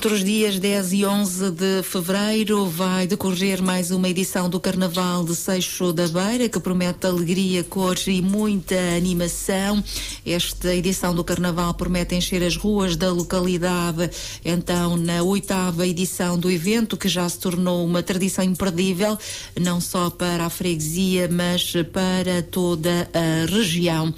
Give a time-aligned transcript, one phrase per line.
[0.00, 5.22] Entre os dias 10 e 11 de fevereiro vai decorrer mais uma edição do Carnaval
[5.24, 9.84] de Seixo da Beira, que promete alegria, cores e muita animação.
[10.24, 14.10] Esta edição do Carnaval promete encher as ruas da localidade,
[14.42, 19.18] então, na oitava edição do evento, que já se tornou uma tradição imperdível,
[19.60, 24.14] não só para a freguesia, mas para toda a região.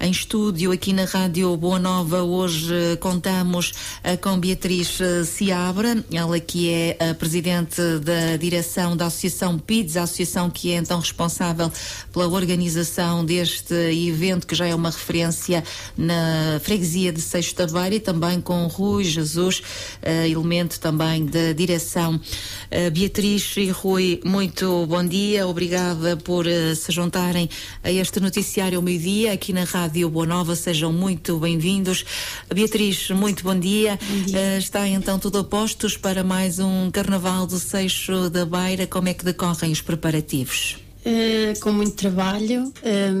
[0.00, 3.72] Em estúdio, aqui na Rádio Boa Nova, hoje contamos
[4.20, 10.50] com Beatriz Seabra, ela que é a presidente da direção da Associação PIDS, a associação
[10.50, 11.70] que é então responsável
[12.12, 15.64] pela organização deste evento, que já é uma referência
[15.96, 19.60] na freguesia de Seixo Taveira e também com Rui Jesus,
[20.02, 22.14] uh, elemento também da direção.
[22.16, 27.48] Uh, Beatriz e Rui, muito bom dia, obrigada por uh, se juntarem
[27.82, 32.04] a este noticiário ao meio-dia aqui na Rádio Boa Nova, sejam muito bem-vindos.
[32.52, 33.98] Beatriz, muito bom dia.
[34.00, 34.58] Bom dia.
[34.58, 38.86] Está então tudo a postos para mais um Carnaval do Seixo da Beira.
[38.86, 40.76] Como é que decorrem os preparativos?
[41.00, 42.72] Uh, com muito trabalho, uh,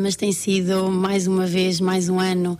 [0.02, 2.58] mas tem sido mais uma vez, mais um ano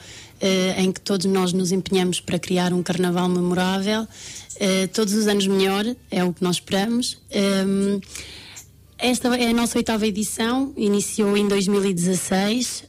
[0.76, 4.06] em que todos nós nos empenhamos para criar um carnaval memorável.
[4.92, 7.16] todos os anos melhor, é o que nós esperamos.
[8.98, 12.84] Esta é a nossa oitava edição, iniciou em 2016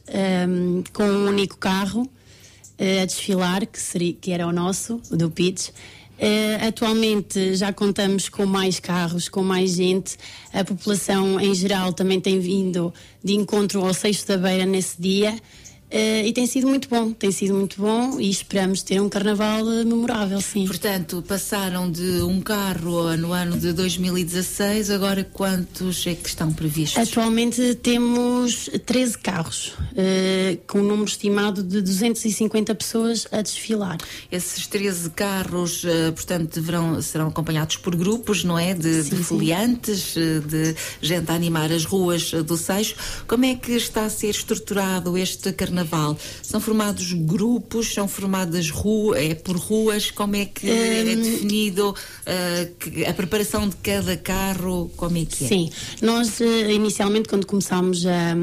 [0.48, 5.16] um, com um único carro uh, a desfilar, que, seria, que era o nosso, o
[5.16, 5.70] do Pitch.
[6.18, 10.16] Uh, atualmente já contamos com mais carros, com mais gente.
[10.52, 15.38] A população em geral também tem vindo de encontro ao Sexto da Beira nesse dia.
[15.86, 19.62] Uh, e tem sido muito bom, tem sido muito bom e esperamos ter um carnaval
[19.62, 20.66] uh, memorável, sim.
[20.66, 27.08] Portanto, passaram de um carro no ano de 2016, agora quantos é que estão previstos?
[27.08, 33.98] Atualmente temos 13 carros, uh, com um número estimado de 250 pessoas a desfilar.
[34.30, 35.84] Esses 13 carros,
[36.16, 38.74] portanto, deverão, serão acompanhados por grupos, não é?
[38.74, 42.96] De, sim, de foliantes, de gente a animar as ruas do Seixo.
[43.28, 45.75] Como é que está a ser estruturado este carnaval?
[45.76, 46.16] Carnaval?
[46.42, 50.10] São formados grupos, são formadas ruas, é por ruas?
[50.10, 50.72] Como é que um...
[50.72, 54.90] é definido uh, a preparação de cada carro?
[54.96, 55.48] Como é que é?
[55.48, 55.70] Sim,
[56.00, 58.34] nós uh, inicialmente quando começámos a,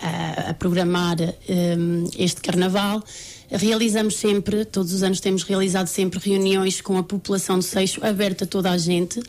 [0.00, 1.16] a, a programar
[1.48, 3.02] um, este carnaval,
[3.50, 8.44] realizamos sempre, todos os anos temos realizado sempre reuniões com a população de Seixo, aberta
[8.44, 9.20] a toda a gente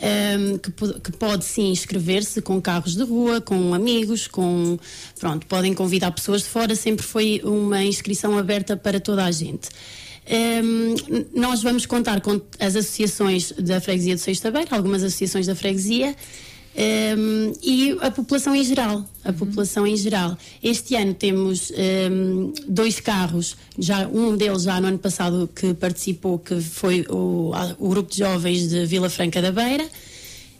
[0.00, 4.78] um, que, que, pode sim inscrever-se com carros de rua, com amigos, com
[5.18, 9.68] pronto, podem convidar pessoas de fora, sempre foi uma inscrição aberta para toda a gente.
[10.26, 10.94] Um,
[11.38, 16.16] nós vamos contar com as associações da freguesia de Sexta Beira, algumas associações da freguesia
[16.76, 19.04] um, e a população em geral.
[19.24, 19.34] A uhum.
[19.34, 20.36] população em geral.
[20.62, 21.72] Este ano temos
[22.10, 27.52] um, dois carros, já um deles já no ano passado que participou, que foi o,
[27.78, 29.88] o grupo de jovens de Vila Franca da Beira.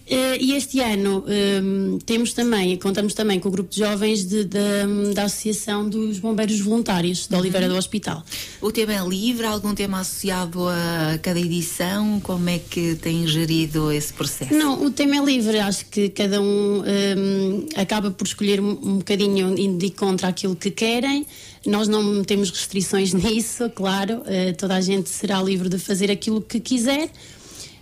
[0.05, 4.45] Uh, e este ano um, temos também, contamos também com o grupo de jovens de,
[4.45, 7.73] de, da Associação dos Bombeiros Voluntários da Oliveira uhum.
[7.73, 8.23] do Hospital.
[8.61, 9.47] O tema é livre?
[9.47, 12.21] Algum tema associado a cada edição?
[12.21, 14.53] Como é que tem gerido esse processo?
[14.53, 15.59] Não, o tema é livre.
[15.59, 21.27] Acho que cada um, um acaba por escolher um, bocadinho de contra aquilo que querem.
[21.65, 24.19] Nós não temos restrições nisso, claro.
[24.19, 27.11] Uh, toda a gente será livre de fazer aquilo que quiser.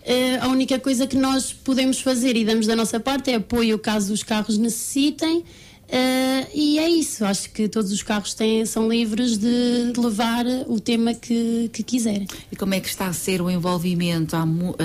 [0.02, 3.78] Uh, a única coisa que nós podemos fazer e damos da nossa parte é apoio
[3.78, 5.44] caso os carros necessitem.
[5.92, 10.46] Uh, e é isso, acho que todos os carros têm, são livres de, de levar
[10.66, 12.26] o tema que, que, quiserem.
[12.50, 14.34] E como é que está a ser o envolvimento?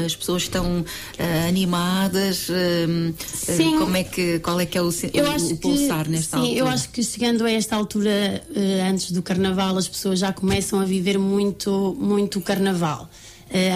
[0.05, 2.49] as pessoas estão uh, animadas?
[2.49, 3.77] Uh, sim.
[3.79, 6.43] Como é que, qual é que é o, eu o, o pulsar que, nesta sim,
[6.43, 6.59] altura?
[6.59, 8.43] Eu acho que chegando a esta altura,
[8.89, 13.09] antes do carnaval, as pessoas já começam a viver muito, muito o carnaval,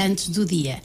[0.06, 0.81] antes do dia.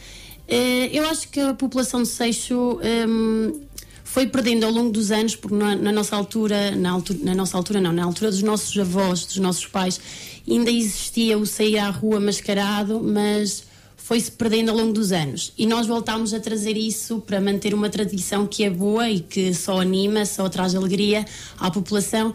[0.49, 3.61] Eh, eu acho que a população de Seixo um,
[4.05, 7.57] foi perdendo ao longo dos anos, porque na, na, nossa altura, na altura, na nossa
[7.57, 10.01] altura não, na altura dos nossos avós, dos nossos pais,
[10.49, 13.65] ainda existia o sair à rua mascarado, mas
[13.97, 15.53] foi-se perdendo ao longo dos anos.
[15.59, 19.53] E nós voltámos a trazer isso para manter uma tradição que é boa e que
[19.53, 21.26] só anima, só traz alegria
[21.59, 22.32] à população.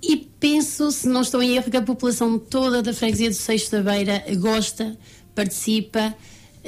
[0.00, 3.72] E penso, se não estou em erro, que a população toda da freguesia do Seixo
[3.72, 4.96] da Beira gosta,
[5.34, 6.14] participa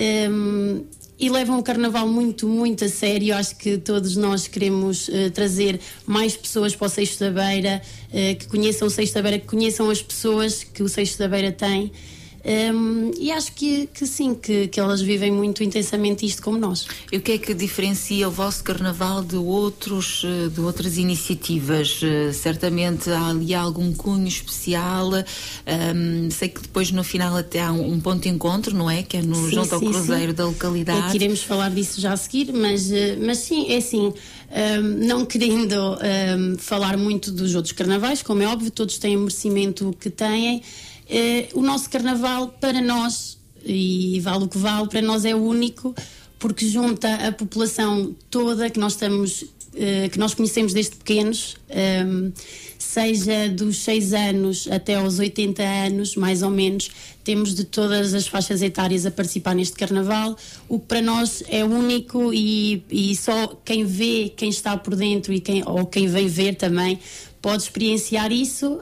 [0.00, 0.84] um,
[1.18, 3.36] e levam o carnaval muito, muito a sério.
[3.36, 8.36] Acho que todos nós queremos uh, trazer mais pessoas para o Seixo da Beira, uh,
[8.36, 11.52] que conheçam o Seixo da Beira, que conheçam as pessoas que o Seixo da Beira
[11.52, 11.92] tem.
[12.42, 16.86] Um, e acho que, que sim, que, que elas vivem muito intensamente isto como nós.
[17.12, 22.00] E o que é que diferencia o vosso carnaval de, outros, eh, de outras iniciativas?
[22.02, 25.10] Uh, certamente há ali algum cunho especial.
[25.12, 29.02] Um, sei que depois no final até há um, ponto de encontro, não é?
[29.02, 30.36] Que é no, sim, junto sim, ao Cruzeiro sim.
[30.36, 31.08] da localidade.
[31.08, 34.12] É que iremos falar disso já a seguir, mas, eh, mas sim, é assim.
[34.52, 35.96] Um, não querendo
[36.58, 40.60] falar muito dos outros carnavais, como é óbvio, todos têm o merecimento que têm.
[41.10, 45.92] Uh, o nosso carnaval, para nós, e vale o que vale, para nós é único,
[46.38, 51.56] porque junta a população toda que nós estamos, uh, que nós conhecemos desde pequenos,
[52.06, 52.32] um,
[52.78, 56.88] seja dos 6 anos até aos 80 anos, mais ou menos,
[57.24, 60.36] temos de todas as faixas etárias a participar neste carnaval,
[60.68, 65.32] o que para nós é único e, e só quem vê, quem está por dentro
[65.32, 67.00] e quem, ou quem vem ver também
[67.42, 68.80] pode experienciar isso.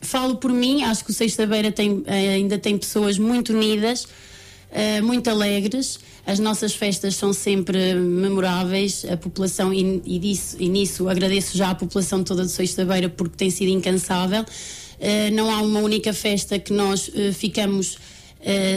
[0.00, 4.04] Falo por mim, acho que o Sexta Beira tem, eh, ainda tem pessoas muito unidas,
[4.04, 5.98] uh, muito alegres.
[6.24, 11.70] As nossas festas são sempre memoráveis, a população, e, e, disso, e nisso agradeço já
[11.70, 14.42] à população toda de Sexta Beira porque tem sido incansável.
[14.42, 17.98] Uh, não há uma única festa que nós ficamos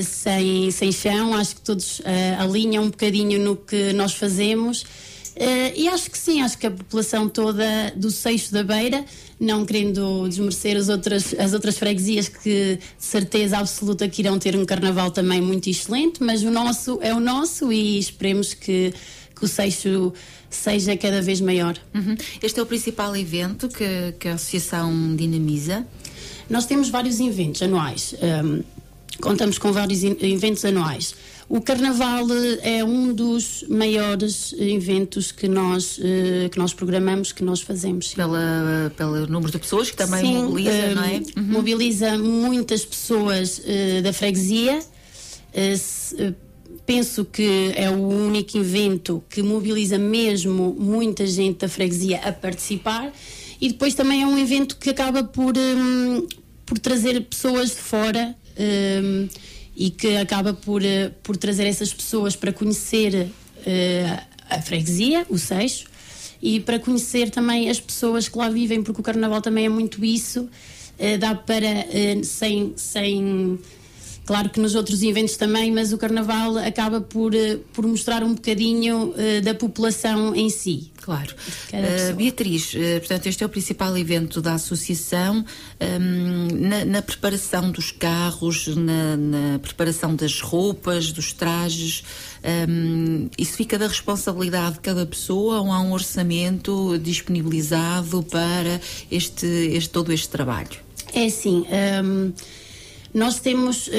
[0.04, 2.02] sem, sem chão, acho que todos
[2.40, 4.84] alinham um bocadinho no que nós fazemos.
[5.76, 7.64] E acho que sim, acho que a população toda
[7.96, 9.06] do Seixo da Beira,
[9.40, 14.56] não querendo desmerecer as outras, as outras freguesias que de certeza absoluta que irão ter
[14.56, 18.94] um carnaval também muito excelente, mas o nosso é o nosso e esperemos que,
[19.36, 20.14] que o Seixo
[20.50, 21.78] seja cada vez maior.
[21.96, 22.16] Uhum.
[22.44, 25.88] Este é o principal evento que, que a Associação dinamiza?
[26.50, 28.14] Nós temos vários eventos anuais.
[28.44, 28.62] Um,
[29.22, 31.16] contamos com vários eventos anuais.
[31.54, 37.44] O Carnaval eh, é um dos maiores eventos que nós, uh, que nós programamos, que
[37.44, 38.14] nós fazemos.
[38.14, 41.18] Pela, pelo número de pessoas que também sim, mobiliza, uh, não é?
[41.18, 41.44] Uhum.
[41.44, 44.80] Mobiliza muitas pessoas uh, da freguesia.
[45.78, 46.34] Se,
[46.86, 53.12] penso que é o único evento que mobiliza mesmo muita gente da freguesia a participar.
[53.60, 56.26] E depois também é um evento que acaba por, um,
[56.66, 59.28] por trazer pessoas de fora um,
[59.82, 65.40] e que acaba por, uh, por trazer essas pessoas para conhecer uh, a freguesia, o
[65.40, 65.88] Seixo,
[66.40, 70.06] e para conhecer também as pessoas que lá vivem, porque o Carnaval também é muito
[70.06, 70.42] isso.
[71.00, 71.88] Uh, dá para,
[72.24, 73.60] sem, sem
[74.26, 78.36] Claro que nos outros eventos também, mas o Carnaval acaba por, eh, por mostrar um
[78.36, 80.91] bocadinho uh, da população em si.
[81.02, 81.34] Claro.
[81.74, 85.44] Uh, Beatriz, uh, portanto, este é o principal evento da associação.
[85.80, 92.04] Um, na, na, preparação dos carros, na, na, preparação das roupas, dos trajes,
[92.70, 98.80] um, isso fica da responsabilidade de cada pessoa ou há um orçamento disponibilizado para
[99.12, 100.70] este, este todo este trabalho?
[101.14, 101.66] É assim.
[102.04, 102.34] Um
[103.14, 103.92] nós temos, uh,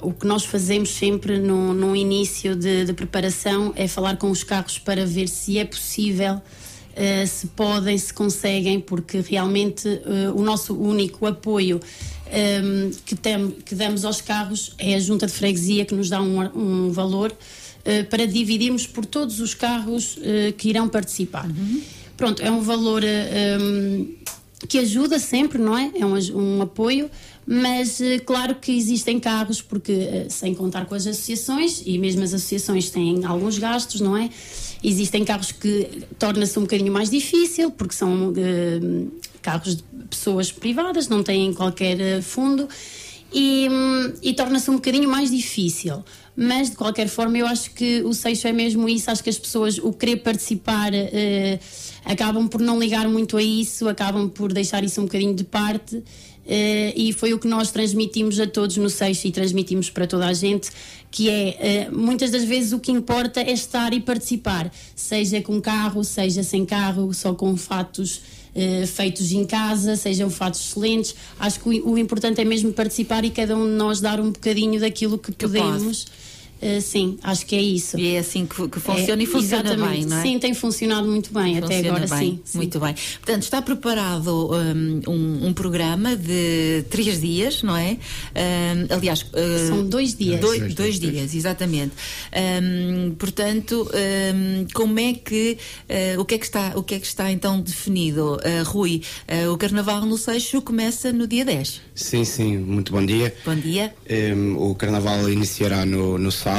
[0.00, 4.42] o que nós fazemos sempre no, no início de, de, preparação é falar com os
[4.42, 10.42] carros para ver se é possível, uh, se podem, se conseguem, porque realmente uh, o
[10.42, 11.80] nosso único apoio
[12.30, 16.20] ehm, que, tem, que damos aos carros é a junta de freguesia que nos dá
[16.20, 17.32] um, um valor
[18.08, 20.18] para dividirmos por todos os carros
[20.56, 21.46] que irão participar.
[21.46, 21.82] Uhum.
[22.16, 24.06] Pronto, é um valor um, ehm,
[24.66, 25.92] que ajuda sempre, não é?
[25.94, 27.10] É um, um apoio
[27.46, 32.22] mas eh, claro que existem carros, porque eh, sem contar com as associações, e mesmo
[32.22, 34.30] as associações têm alguns gastos, não é?
[34.82, 41.08] Existem carros que torna-se um bocadinho mais difícil, porque são uh, carros de pessoas privadas,
[41.08, 42.68] não têm qualquer fundo,
[43.32, 43.66] e,
[44.22, 46.04] e torna-se um bocadinho mais difícil.
[46.36, 49.10] Mas de qualquer forma, eu acho que o Seixo é mesmo isso.
[49.10, 51.58] Acho que as pessoas, o querer participar, uh,
[52.04, 56.02] acabam por não ligar muito a isso, acabam por deixar isso um bocadinho de parte
[56.46, 60.32] e foi o que nós transmitimos a todos no Seixo e transmitimos para toda a
[60.32, 60.70] gente,
[61.10, 65.60] que é uh, muitas das vezes o que importa é estar e participar, seja com
[65.60, 68.20] carro, seja sem carro, só com fatos
[68.54, 71.14] uh, feitos em casa, sejam fatos excelentes.
[71.38, 74.32] Acho que o, o, importante é mesmo participar e cada um de nós dar um
[74.32, 76.06] bocadinho daquilo que, que podemos.
[76.64, 77.98] Uh, sim, acho que é isso.
[77.98, 79.98] E é assim que, que funciona é, e funciona exatamente.
[79.98, 80.22] bem, não é?
[80.22, 82.94] Sim, tem funcionado muito bem funciona até agora, bem, sim, Muito bem.
[82.94, 87.98] Portanto, está preparado um, um, um, programa de três dias, não é?
[88.34, 90.40] Um, aliás, uh, são dois dias.
[90.40, 91.92] Dois, dois, dois dias, exatamente.
[92.32, 93.86] Um, portanto,
[94.72, 95.58] como é que
[96.16, 99.02] uh, o que é que está o que é que está então definido, Rui?
[99.52, 101.82] o Carnaval no Seixo começa no dia 10.
[101.94, 102.56] Sim, sim.
[102.56, 103.34] Muito bom dia.
[103.44, 103.94] Bom dia.
[104.56, 106.53] o Carnaval iniciará no, no sábado,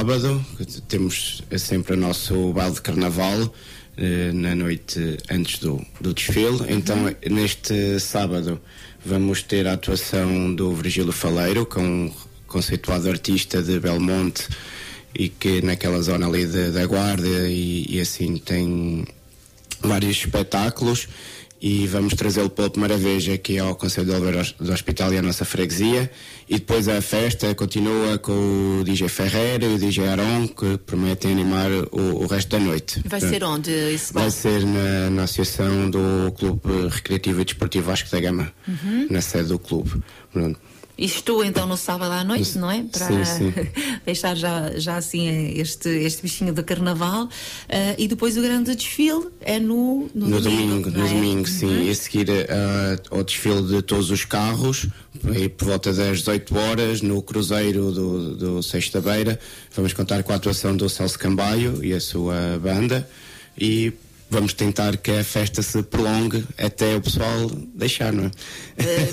[0.88, 3.54] temos sempre o nosso baile de carnaval
[3.98, 6.48] eh, na noite antes do, do desfile.
[6.48, 6.66] Uhum.
[6.70, 8.60] Então, neste sábado,
[9.06, 12.12] vamos ter a atuação do Virgílio Faleiro, que é um
[12.46, 14.48] conceituado artista de Belmonte
[15.14, 19.06] e que naquela zona ali da Guarda e, e assim tem
[19.82, 21.08] vários espetáculos
[21.62, 25.22] e vamos trazê-lo pela primeira vez aqui ao Conselho de Oliveira do Hospital e à
[25.22, 26.12] nossa freguesia
[26.48, 31.32] e depois a festa continua com o DJ Ferreira e o DJ Aron que prometem
[31.32, 33.02] animar o, o resto da noite.
[33.06, 38.10] Vai ser onde esse Vai ser na, na Associação do Clube Recreativo e Desportivo Vasco
[38.12, 39.08] da Gama, uhum.
[39.10, 39.92] na sede do clube.
[40.32, 40.60] Pronto.
[40.98, 42.84] Estou então no sábado à noite, não é?
[42.84, 43.54] Para sim, sim.
[44.06, 47.26] deixar já, já assim este, este bichinho do carnaval.
[47.26, 47.30] Uh,
[47.98, 50.90] e depois o grande desfile é no, no, no domingo.
[50.90, 51.10] domingo no é?
[51.10, 51.66] domingo, sim.
[51.66, 51.84] Uhum.
[51.84, 54.88] E a seguir uh, ao desfile de todos os carros,
[55.28, 59.38] aí por volta das 18 horas, no Cruzeiro do, do Sexta Beira,
[59.76, 63.08] vamos contar com a atuação do Celso Cambaio e a sua banda.
[63.58, 63.94] E
[64.30, 68.28] vamos tentar que a festa se prolongue até o pessoal deixar, não é?
[68.28, 68.32] Uh,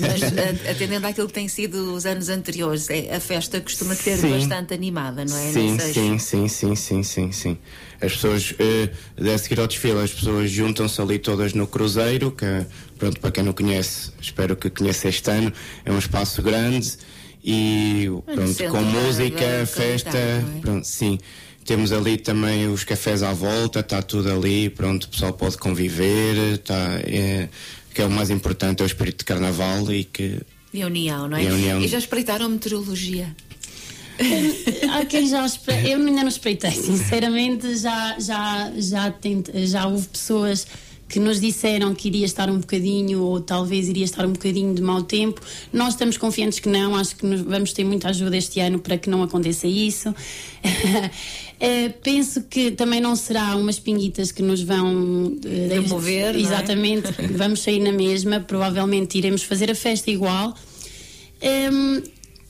[0.01, 0.23] mas
[0.69, 4.31] atendendo àquilo que tem sido os anos anteriores, é, a festa costuma ser sim.
[4.31, 5.51] bastante animada, não é?
[5.51, 7.57] Sim, sim, sim, sim, sim, sim, sim.
[8.01, 12.65] As pessoas, uh, a seguir ao desfile, as pessoas juntam-se ali todas no Cruzeiro, que,
[12.97, 15.53] pronto, para quem não conhece, espero que conheça este ano,
[15.85, 16.97] é um espaço grande
[17.43, 20.43] e pronto, com música, festa, é?
[20.61, 21.19] pronto, sim.
[21.65, 26.57] Temos ali também os cafés à volta, está tudo ali, pronto, o pessoal pode conviver,
[26.59, 27.47] tá, é,
[27.93, 30.39] que é o mais importante, é o espírito de carnaval e que.
[30.73, 31.43] E a união, não é?
[31.43, 31.81] E, união...
[31.81, 33.33] e já espreitaram meteorologia?
[34.91, 35.45] Há quem já
[35.85, 40.67] eu ainda não espreitei, sinceramente, já, já, já, tente, já houve pessoas
[41.13, 44.81] que nos disseram que iria estar um bocadinho ou talvez iria estar um bocadinho de
[44.81, 45.39] mau tempo.
[45.71, 49.11] Nós estamos confiantes que não, acho que vamos ter muita ajuda este ano para que
[49.11, 50.11] não aconteça isso.
[51.59, 56.35] é, penso que também não será umas pinguitas que nos vão uh, demover.
[56.35, 57.27] Exatamente, é?
[57.37, 60.55] vamos sair na mesma, provavelmente iremos fazer a festa igual.
[61.43, 62.01] Um,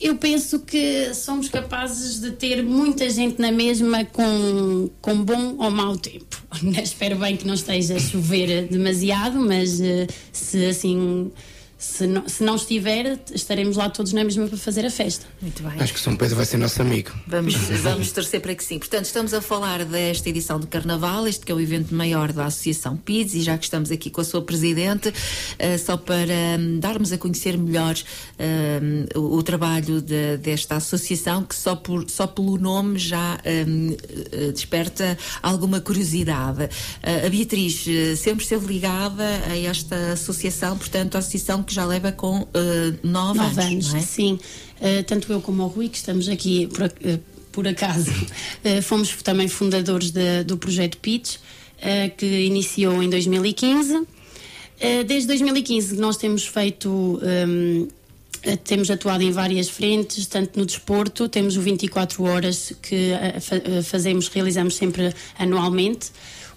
[0.03, 5.72] eu penso que somos capazes de ter muita gente na mesma com, com bom ou
[5.72, 6.43] mau tempo.
[6.83, 11.31] Espero bem que não esteja a chover demasiado, mas uh, se assim
[11.84, 15.25] se não, se não estiver, estaremos lá todos na mesma para fazer a festa.
[15.42, 15.74] Muito bem.
[15.82, 17.12] Acho que São Pedro vai ser nosso amigo.
[17.28, 18.80] Vamos, vamos torcer para que sim.
[18.80, 22.46] Portanto, estamos a falar desta edição do Carnaval, este que é o evento maior da
[22.46, 25.13] Associação PIDS, e já que estamos aqui com a sua Presidente, uh,
[25.78, 27.96] só para um, darmos a conhecer melhor
[28.40, 33.38] um, o, o, trabalho de, desta associação, que só, por, só pelo nome já
[33.68, 33.96] um,
[34.32, 36.63] eh, desperta alguma curiosidade.
[36.63, 41.75] Uh, a Beatriz uh, sempre esteve ligada a esta associação, portanto, a associação que que
[41.75, 42.48] já leva com uh,
[43.01, 43.89] nove, nove anos.
[43.89, 44.00] anos é?
[44.00, 47.20] Sim, uh, tanto eu como o Rui, que estamos aqui por, uh,
[47.51, 48.12] por acaso,
[48.84, 51.38] fomos também fundadores de, do projeto Pitch,
[52.18, 54.08] que iniciou em 2015.
[55.06, 56.89] desde 2015 nós temos feito.
[56.89, 57.88] Um,
[58.65, 63.12] temos atuado em várias frentes, tanto no desporto, temos o 24 horas que
[63.84, 66.12] fazemos, realizamos sempre anualmente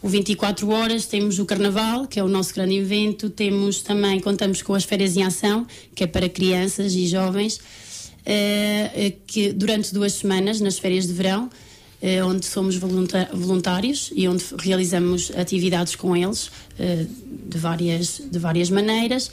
[0.06, 4.62] o 24 horas, temos o Carnaval, que é o nosso grande evento, temos também, contamos
[4.62, 10.12] com as férias em ação, que é para crianças e jovens, uh, que durante duas
[10.12, 16.46] semanas, nas férias de verão, uh, onde somos voluntários e onde realizamos atividades com eles
[16.46, 17.08] uh,
[17.48, 19.28] de, várias, de várias maneiras.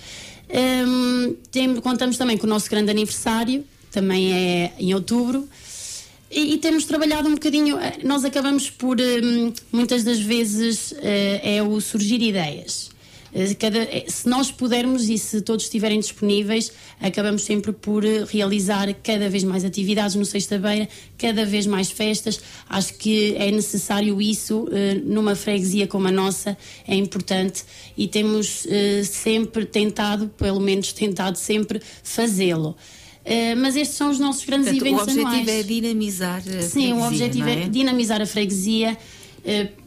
[0.50, 5.48] Um, ehm, tem, contamos também com o nosso grande aniversário, também é em outubro.
[6.34, 10.98] E, e, temos trabalhado um bocadinho, eh, nós acabamos por, um, muitas das vezes, uh,
[11.44, 12.90] é o surgir ideias.
[13.32, 19.30] Uh, cada, se nós pudermos e se todos estiverem disponíveis, acabamos sempre por realizar cada
[19.30, 22.40] vez mais atividades no Sexta-feira, cada vez mais festas.
[22.68, 24.68] Acho que é necessário isso
[25.06, 27.64] numa freguesia como a nossa, é importante
[27.96, 28.66] e temos
[29.06, 32.76] sempre tentado, pelo menos tentado sempre, fazê-lo.
[33.26, 35.18] Uh, mas estes são os nossos grandes Portanto, eventos anuais.
[35.18, 35.60] O objetivo anuais.
[35.60, 37.64] é dinamizar a Sim, freguesia, o objetivo é?
[37.64, 37.70] é?
[37.70, 38.98] dinamizar a freguesia.
[39.40, 39.84] Uh,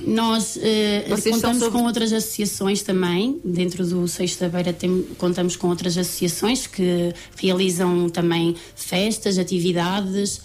[0.00, 1.78] nós uh, contamos sobre...
[1.78, 3.38] com outras associações também.
[3.44, 4.74] Dentro do Sexta Beira
[5.18, 10.40] contamos com outras associações que realizam também festas, atividades,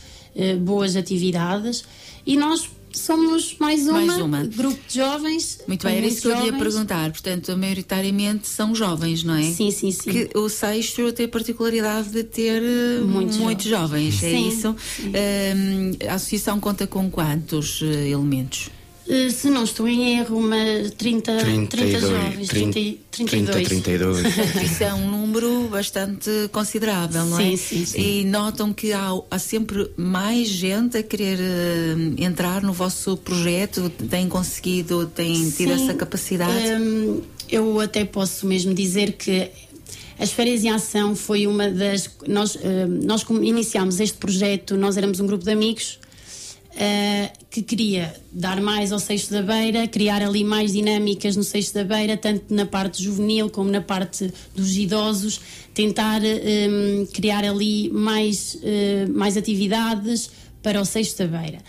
[0.62, 1.84] boas atividades.
[2.26, 4.44] E nós somos mais uma, mais uma.
[4.46, 5.60] grupo de jovens.
[5.68, 7.12] Muito bem, era isso que eu ia perguntar.
[7.12, 9.44] Portanto, maioritariamente são jovens, não é?
[9.44, 10.12] Sim, sim, sim.
[10.12, 14.76] Que o sexto tem a particularidade de ter eh, muitos, muitos jovens, é sim, isso?
[14.96, 15.10] Sim.
[15.10, 18.70] Uh, a associação conta com quantos uh, elementos?
[19.06, 20.56] Uh, se não estou em erro, uma
[20.98, 22.72] 30, 32, 30 jovens, 30,
[23.12, 23.68] 32.
[23.68, 24.18] 30, 32.
[24.64, 27.58] Isso é um número bastante considerável, não sim, é?
[27.58, 28.00] Sim, sim.
[28.00, 33.90] E notam que há, há sempre mais gente a querer uh, entrar no vosso projeto?
[33.90, 36.74] Têm conseguido, têm tido sim, essa capacidade?
[36.82, 39.52] Um, eu até posso mesmo dizer que
[40.18, 42.10] As Férias em Ação foi uma das.
[42.26, 42.60] Nós, uh,
[43.04, 46.00] nós iniciámos este projeto, nós éramos um grupo de amigos
[46.74, 51.74] uh, que queria dar mais ao Seixo da Beira, criar ali mais dinâmicas no Seixo
[51.74, 55.40] da Beira, tanto na parte juvenil como na parte dos idosos,
[55.74, 60.30] tentar um, criar ali mais, uh, mais atividades
[60.62, 61.60] para o Seixo da Beira.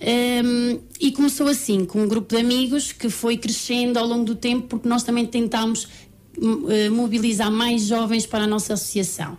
[0.00, 4.34] Um, e começou assim, com um grupo de amigos que foi crescendo ao longo do
[4.34, 5.88] tempo, porque nós também tentámos
[6.36, 9.36] uh, mobilizar mais jovens para a nossa associação.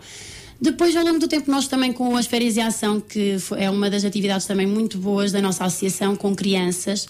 [0.62, 3.90] Depois, ao longo do tempo, nós também com as férias de ação, que é uma
[3.90, 7.08] das atividades também muito boas da nossa associação com crianças,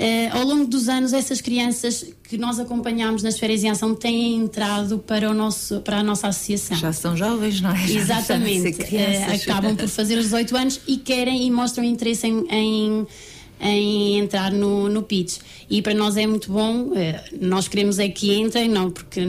[0.00, 4.36] Uh, ao longo dos anos, essas crianças que nós acompanhamos nas férias em ação têm
[4.36, 6.76] entrado para, o nosso, para a nossa associação.
[6.76, 7.90] Já são jovens, não é?
[7.90, 8.80] Exatamente.
[8.80, 13.06] Uh, acabam por fazer os 18 anos e querem e mostram interesse em, em
[13.60, 15.38] em entrar no, no pitch.
[15.68, 19.20] E para nós é muito bom, eh, nós queremos é que entrem, não, porque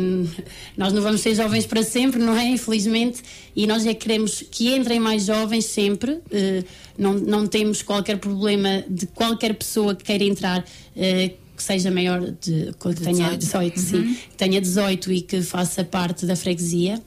[0.77, 2.47] nós não vamos ser jovens para sempre, não é?
[2.47, 3.21] Infelizmente,
[3.55, 6.19] e nós é que queremos que entrem mais jovens sempre.
[6.31, 6.63] Eh,
[6.97, 10.63] não, não temos qualquer problema de qualquer pessoa que queira entrar
[10.95, 13.83] eh, que seja maior de que tenha 18, uhum.
[13.83, 17.01] sim, que tenha 18 e que faça parte da freguesia.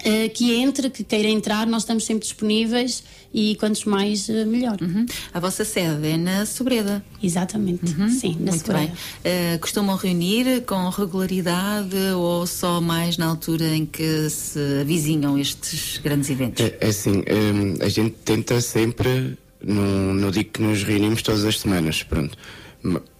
[0.00, 4.78] Uh, que entre, que queira entrar, nós estamos sempre disponíveis e quantos mais, uh, melhor.
[4.80, 5.04] Uhum.
[5.32, 7.04] A vossa sede é na Sobreda?
[7.22, 8.08] Exatamente, uhum.
[8.08, 8.92] sim, na Muito Sobreda.
[9.22, 9.56] Bem.
[9.56, 15.98] Uh, costumam reunir com regularidade ou só mais na altura em que se avizinham estes
[15.98, 16.64] grandes eventos?
[16.64, 21.44] É, é assim, um, a gente tenta sempre, não, não digo que nos reunimos todas
[21.44, 22.36] as semanas, pronto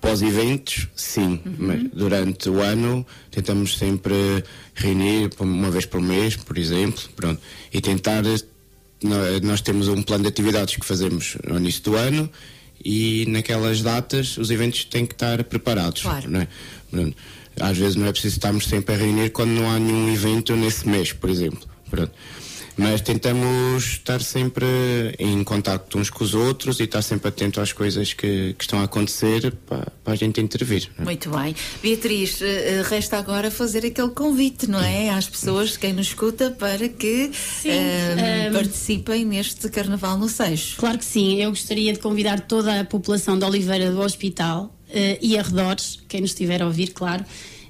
[0.00, 1.55] Pós-eventos, sim, uhum.
[1.59, 4.43] mas durante o ano tentamos sempre
[4.75, 7.40] reunir uma vez por mês, por exemplo, pronto,
[7.73, 8.23] e tentar.
[9.43, 12.31] Nós temos um plano de atividades que fazemos no início do ano
[12.83, 16.02] e naquelas datas os eventos têm que estar preparados.
[16.02, 16.31] Claro.
[16.31, 16.49] Não é?
[16.90, 17.17] Pronto.
[17.61, 20.88] Às vezes não é preciso estarmos sempre a reunir quando não há nenhum evento nesse
[20.88, 21.69] mês, por exemplo.
[21.90, 22.12] Pronto.
[22.77, 24.67] Mas tentamos estar sempre
[25.19, 28.81] em contato uns com os outros e estar sempre atento às coisas que, que estão
[28.81, 30.89] a acontecer para, para, a gente intervir.
[30.99, 31.03] É?
[31.03, 31.55] Muito bem.
[31.83, 35.11] Beatriz, eh, resta agora fazer aquele convite, não é?
[35.11, 38.53] Às pessoas, quem nos escuta, para que sim, um, eh, um...
[38.53, 40.77] participem neste Carnaval no Seixo.
[40.77, 41.41] Claro que sim.
[41.43, 46.21] Eu gostaria de convidar toda a população de Oliveira do Hospital uh, e arredores, quem
[46.21, 47.25] nos estiver a ouvir, claro.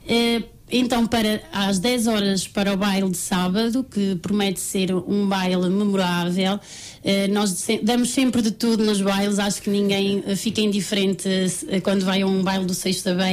[0.05, 5.27] Uh, então, para às 10 horas para o baile de sábado, que promete ser um
[5.27, 6.59] baile memorável,
[7.05, 11.29] eh, nós damos sempre de tudo nos bailes, acho que ninguém eh, fica indiferente
[11.69, 12.75] eh, quando vai a um baile do.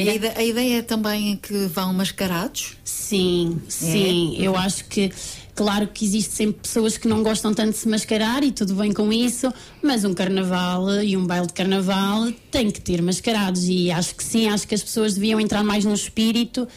[0.05, 2.77] E a ideia, a ideia é também que vão mascarados?
[2.83, 4.41] Sim, sim, é?
[4.41, 5.11] eu acho que
[5.57, 8.93] Claro que existe sempre pessoas que não gostam tanto de se mascarar e tudo bem
[8.93, 13.89] com isso, mas um carnaval e um baile de carnaval tem que ter mascarados e
[13.89, 16.67] acho que sim, acho que as pessoas deviam entrar mais no espírito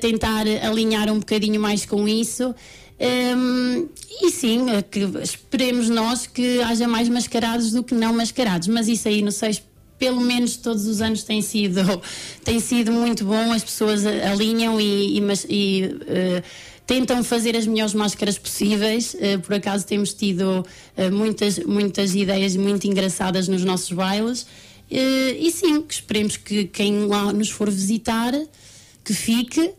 [0.00, 2.54] tentar alinhar um bocadinho mais com isso.
[3.00, 3.88] Um,
[4.20, 9.06] e sim, que esperemos nós que haja mais mascarados do que não mascarados, mas isso
[9.06, 9.56] aí não sei,
[9.96, 11.80] pelo menos todos os anos tem sido,
[12.44, 16.42] tem sido muito bom, as pessoas alinham e, e, e uh,
[16.84, 19.14] tentam fazer as melhores máscaras possíveis.
[19.14, 24.44] Uh, por acaso temos tido uh, muitas, muitas ideias muito engraçadas nos nossos bailes.
[24.90, 28.34] e sim, esperemos que quem lá nos for visitar
[29.08, 29.72] que fique.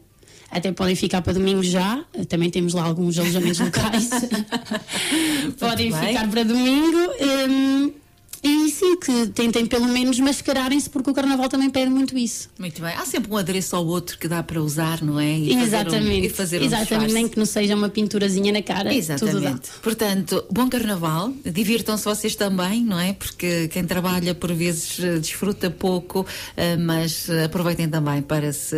[0.50, 2.04] Até podem ficar para domingo já.
[2.28, 4.10] Também temos lá alguns alojamentos locais.
[5.60, 6.98] podem ficar para domingo.
[7.48, 7.94] Um,
[8.82, 12.50] e sim, que tentem pelo menos mascararem-se, porque o carnaval também pede muito isso.
[12.58, 12.94] Muito bem.
[12.96, 15.38] Há sempre um adereço ao outro que dá para usar, não é?
[15.38, 15.89] E Exatamente.
[15.89, 18.94] Fazer um, e fazer Exatamente, um nem que não seja uma pinturazinha na cara.
[18.94, 19.70] Exatamente.
[19.82, 21.34] Portanto, bom carnaval.
[21.46, 23.13] Divirtam-se vocês também, não é?
[23.13, 28.78] Porque quem trabalha por vezes eh, desfruta pouco, eh, mas aproveitem também para se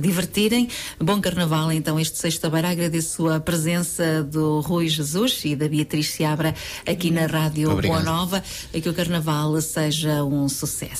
[0.00, 0.68] divertirem.
[0.98, 2.70] Bom carnaval, então, este sexta-feira.
[2.70, 6.54] Agradeço a presença do Rui Jesus e da Beatriz Seabra
[6.86, 8.02] aqui na Rádio Obrigado.
[8.02, 8.42] Boa Nova
[8.88, 8.94] que o
[9.28, 10.98] carnaval seja um sucesso.